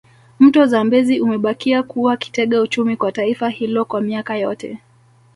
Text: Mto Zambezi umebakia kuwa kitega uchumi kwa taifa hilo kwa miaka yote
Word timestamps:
Mto 0.39 0.65
Zambezi 0.65 1.21
umebakia 1.21 1.83
kuwa 1.83 2.17
kitega 2.17 2.61
uchumi 2.61 2.97
kwa 2.97 3.11
taifa 3.11 3.49
hilo 3.49 3.85
kwa 3.85 4.01
miaka 4.01 4.37
yote 4.37 4.77